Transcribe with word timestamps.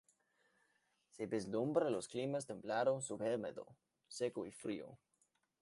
Se 1.11 1.27
vislumbra 1.27 1.91
los 1.91 2.07
climas 2.07 2.47
templado 2.47 2.99
subhúmedo, 3.01 3.67
seco 4.07 4.47
y 4.47 4.51
frío. 4.51 4.97